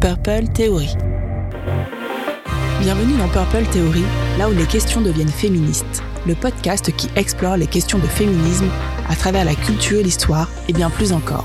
[0.00, 0.88] Purple Theory.
[2.80, 4.02] Bienvenue dans Purple Theory,
[4.38, 8.70] là où les questions deviennent féministes, le podcast qui explore les questions de féminisme
[9.10, 11.44] à travers la culture, l'histoire et bien plus encore.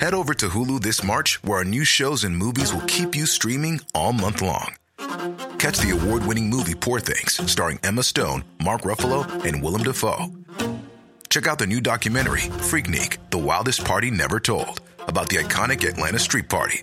[0.00, 3.26] Head over to Hulu this March, where our new shows and movies will keep you
[3.26, 4.72] streaming all month long.
[5.58, 10.26] Catch the award winning movie Poor Things, starring Emma Stone, Mark Ruffalo, and Willem Dafoe.
[11.30, 16.18] Check out the new documentary, Freaknik The Wildest Party Never Told, about the iconic Atlanta
[16.18, 16.82] Street Party.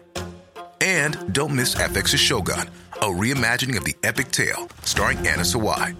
[0.82, 5.96] And don't miss FX's Shogun, a reimagining of the epic tale, starring Anna Sawai.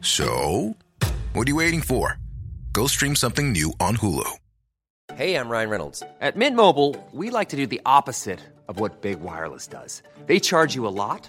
[0.00, 0.76] So,
[1.32, 2.18] what are you waiting for?
[2.72, 4.28] Go stream something new on Hulu.
[5.14, 6.02] Hey, I'm Ryan Reynolds.
[6.20, 10.02] At Mint Mobile, we like to do the opposite of what Big Wireless does.
[10.26, 11.28] They charge you a lot,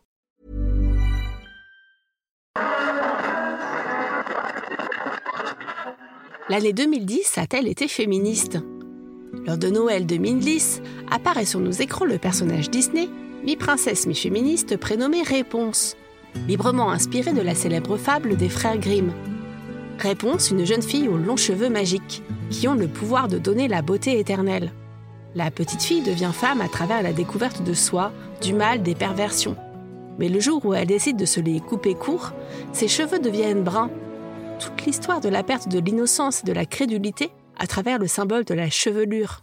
[6.51, 8.59] L'année 2010 a-t-elle été féministe
[9.45, 13.07] Lors de Noël 2010, apparaît sur nos écrans le personnage Disney,
[13.45, 15.95] mi-princesse, mi-féministe, prénommé Réponse,
[16.49, 19.13] librement inspiré de la célèbre fable des frères Grimm.
[19.97, 23.81] Réponse, une jeune fille aux longs cheveux magiques, qui ont le pouvoir de donner la
[23.81, 24.73] beauté éternelle.
[25.35, 28.11] La petite fille devient femme à travers la découverte de soi,
[28.41, 29.55] du mal, des perversions.
[30.19, 32.33] Mais le jour où elle décide de se les couper court,
[32.73, 33.89] ses cheveux deviennent bruns.
[34.61, 38.45] Toute l'histoire de la perte de l'innocence et de la crédulité à travers le symbole
[38.45, 39.41] de la chevelure.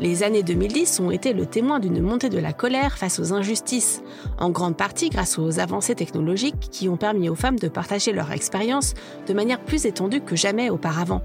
[0.00, 4.02] Les années 2010 ont été le témoin d'une montée de la colère face aux injustices,
[4.38, 8.32] en grande partie grâce aux avancées technologiques qui ont permis aux femmes de partager leur
[8.32, 8.94] expérience
[9.28, 11.22] de manière plus étendue que jamais auparavant.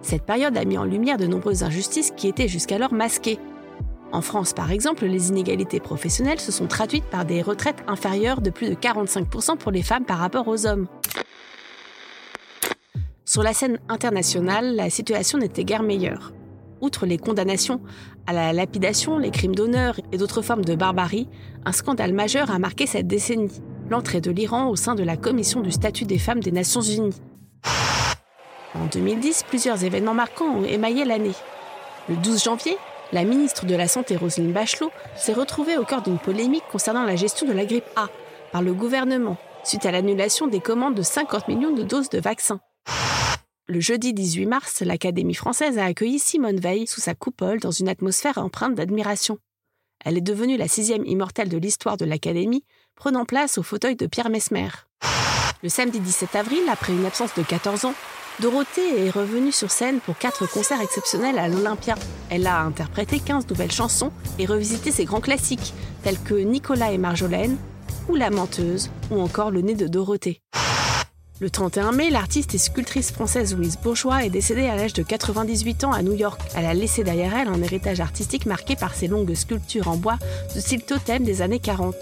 [0.00, 3.40] Cette période a mis en lumière de nombreuses injustices qui étaient jusqu'alors masquées.
[4.12, 8.50] En France, par exemple, les inégalités professionnelles se sont traduites par des retraites inférieures de
[8.50, 10.86] plus de 45% pour les femmes par rapport aux hommes.
[13.30, 16.32] Sur la scène internationale, la situation n'était guère meilleure.
[16.80, 17.80] Outre les condamnations
[18.26, 21.28] à la lapidation, les crimes d'honneur et d'autres formes de barbarie,
[21.64, 25.60] un scandale majeur a marqué cette décennie, l'entrée de l'Iran au sein de la Commission
[25.60, 27.20] du statut des femmes des Nations Unies.
[28.74, 31.36] En 2010, plusieurs événements marquants ont émaillé l'année.
[32.08, 32.76] Le 12 janvier,
[33.12, 37.14] la ministre de la Santé Roselyne Bachelot s'est retrouvée au cœur d'une polémique concernant la
[37.14, 38.08] gestion de la grippe A
[38.50, 42.58] par le gouvernement, suite à l'annulation des commandes de 50 millions de doses de vaccins.
[43.70, 47.88] Le jeudi 18 mars, l'Académie française a accueilli Simone Veil sous sa coupole dans une
[47.88, 49.38] atmosphère empreinte d'admiration.
[50.04, 52.64] Elle est devenue la sixième immortelle de l'histoire de l'Académie,
[52.96, 54.70] prenant place au fauteuil de Pierre Mesmer.
[55.62, 57.94] Le samedi 17 avril, après une absence de 14 ans,
[58.40, 61.94] Dorothée est revenue sur scène pour quatre concerts exceptionnels à l'Olympia.
[62.28, 64.10] Elle a interprété 15 nouvelles chansons
[64.40, 67.56] et revisité ses grands classiques, tels que Nicolas et Marjolaine,
[68.08, 70.40] ou La Menteuse, ou encore Le nez de Dorothée.
[71.40, 75.84] Le 31 mai, l'artiste et sculptrice française Louise Bourgeois est décédée à l'âge de 98
[75.84, 76.38] ans à New York.
[76.54, 80.18] Elle a laissé derrière elle un héritage artistique marqué par ses longues sculptures en bois
[80.54, 81.94] de style totem des années 40.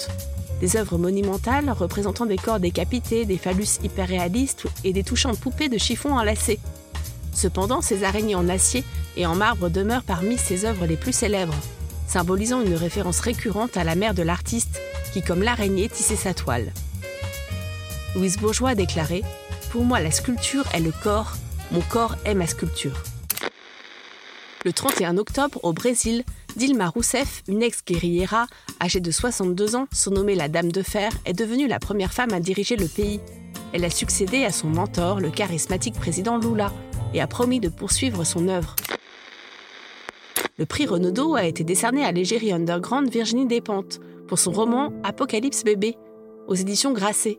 [0.61, 5.69] Des œuvres monumentales représentant des corps décapités, des phallus hyper réalistes et des touchantes poupées
[5.69, 6.59] de chiffon enlacées.
[7.33, 8.83] Cependant, ces araignées en acier
[9.17, 11.55] et en marbre demeurent parmi ses œuvres les plus célèbres,
[12.09, 14.81] symbolisant une référence récurrente à la mère de l'artiste
[15.13, 16.73] qui, comme l'araignée, tissait sa toile.
[18.15, 19.23] Louise Bourgeois a déclaré
[19.71, 21.35] Pour moi, la sculpture est le corps,
[21.71, 23.03] mon corps est ma sculpture.
[24.65, 26.25] Le 31 octobre, au Brésil,
[26.57, 28.47] Dilma Rousseff, une ex-guerriera
[28.81, 32.41] âgée de 62 ans, surnommée la Dame de Fer, est devenue la première femme à
[32.41, 33.21] diriger le pays.
[33.73, 36.73] Elle a succédé à son mentor, le charismatique président Lula,
[37.15, 38.75] et a promis de poursuivre son œuvre.
[40.59, 45.63] Le prix Renaudot a été décerné à l'égérie underground Virginie Despentes pour son roman Apocalypse
[45.63, 45.95] bébé,
[46.49, 47.39] aux éditions Grasset.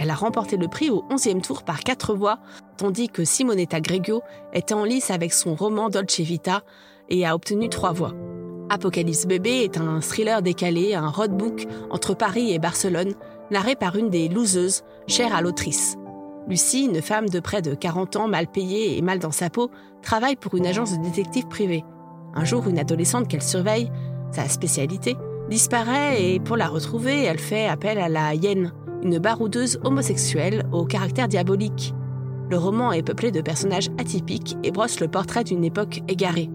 [0.00, 2.38] Elle a remporté le prix au 11e tour par quatre voix,
[2.76, 4.22] tandis que Simonetta Greggio
[4.52, 6.62] était en lice avec son roman Dolce Vita
[7.08, 8.12] et a obtenu trois voix.
[8.70, 13.14] Apocalypse bébé est un thriller décalé, un roadbook entre Paris et Barcelone,
[13.50, 15.96] narré par une des loseuses, chère à l'autrice.
[16.46, 19.68] Lucie, une femme de près de 40 ans, mal payée et mal dans sa peau,
[20.02, 21.84] travaille pour une agence de détective privée.
[22.34, 23.90] Un jour, une adolescente qu'elle surveille,
[24.30, 25.16] sa spécialité,
[25.50, 28.72] disparaît et pour la retrouver, elle fait appel à la hyène,
[29.02, 31.94] une baroudeuse homosexuelle au caractère diabolique.
[32.50, 36.50] Le roman est peuplé de personnages atypiques et brosse le portrait d'une époque égarée.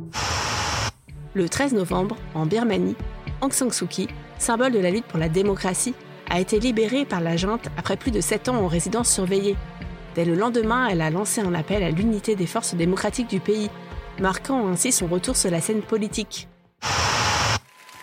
[1.34, 2.96] Le 13 novembre, en Birmanie,
[3.42, 4.08] Aung San Suu Kyi,
[4.38, 5.96] symbole de la lutte pour la démocratie,
[6.30, 9.56] a été libérée par la junte après plus de 7 ans en résidence surveillée.
[10.16, 13.70] Dès le lendemain, elle a lancé un appel à l'unité des forces démocratiques du pays,
[14.20, 16.48] marquant ainsi son retour sur la scène politique.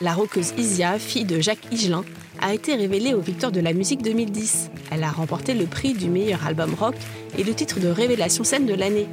[0.02, 2.04] La rockeuse Isia, fille de Jacques Higelin,
[2.40, 4.70] a été révélée aux Victoires de la musique 2010.
[4.90, 6.94] Elle a remporté le prix du meilleur album rock
[7.36, 9.08] et le titre de révélation scène de l'année.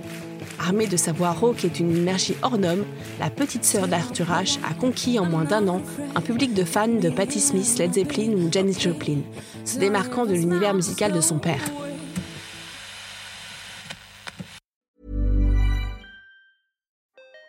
[0.60, 2.86] Armée de sa voix rauque et d'une énergie hors norme,
[3.19, 5.81] la petite sœur d'Arthur H a conquis en moins d'un an
[6.16, 9.19] un public de fans de Patti Smith, Led Zeppelin ou Janis Joplin,
[9.66, 11.62] se démarquant de l'univers musical de son père.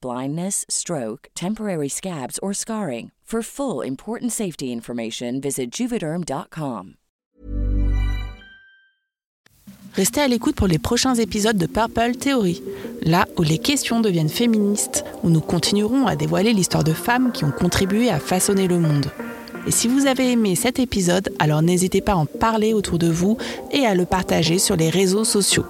[0.00, 3.10] blindness, stroke, temporary scabs, scarring.
[3.26, 5.40] Full important safety information.
[9.94, 12.62] Restez à l'écoute pour les prochains épisodes de Purple Theory,
[13.02, 17.44] là où les questions deviennent féministes, où nous continuerons à dévoiler l'histoire de femmes qui
[17.44, 19.06] ont contribué à façonner le monde.
[19.66, 23.08] Et si vous avez aimé cet épisode, alors n'hésitez pas à en parler autour de
[23.08, 23.38] vous
[23.72, 25.64] et à le partager sur les réseaux sociaux.